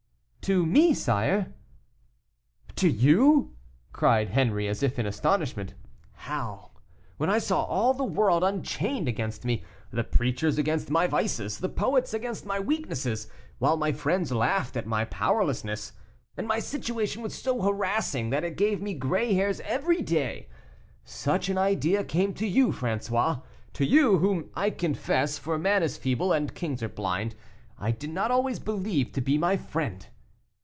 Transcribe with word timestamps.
"To 0.45 0.65
me, 0.65 0.93
sire." 0.95 1.53
"To 2.77 2.89
you!" 2.89 3.55
cried 3.93 4.29
Henri, 4.31 4.67
as 4.67 4.81
if 4.83 4.97
in 4.99 5.05
astonishment. 5.05 5.75
"How! 6.13 6.71
when 7.17 7.29
I 7.29 7.37
saw 7.37 7.63
all 7.65 7.93
the 7.93 8.03
world 8.03 8.43
unchained 8.43 9.07
against 9.07 9.45
me, 9.45 9.63
the 9.91 10.03
preachers 10.03 10.57
against 10.57 10.89
my 10.91 11.05
vices, 11.07 11.59
the 11.59 11.69
poets 11.69 12.13
against 12.13 12.45
my 12.47 12.59
weaknesses, 12.59 13.29
while 13.59 13.77
my 13.77 13.91
friends 13.93 14.31
laughed 14.33 14.75
at 14.75 14.85
my 14.87 15.05
powerlessness, 15.05 15.93
and 16.35 16.47
my 16.47 16.57
situation 16.59 17.21
was 17.21 17.33
so 17.35 17.61
harassing, 17.61 18.29
that 18.31 18.43
it 18.43 18.57
gave 18.57 18.81
me 18.81 18.93
gray 18.95 19.33
hairs 19.35 19.59
every 19.61 20.01
day: 20.01 20.49
such 21.05 21.47
an 21.49 21.57
idea 21.59 22.03
came 22.03 22.33
to 22.33 22.47
you, 22.47 22.69
François 22.69 23.43
to 23.73 23.85
you, 23.85 24.17
whom 24.17 24.49
I 24.55 24.69
confess, 24.71 25.37
for 25.37 25.57
man 25.59 25.81
is 25.83 25.97
feeble 25.97 26.33
and 26.33 26.53
kings 26.55 26.81
are 26.83 26.89
blind, 26.89 27.35
I 27.77 27.91
did 27.91 28.09
not 28.09 28.31
always 28.31 28.59
believe 28.59 29.11
to 29.13 29.21
be 29.21 29.37
my 29.37 29.55
friend! 29.55 30.07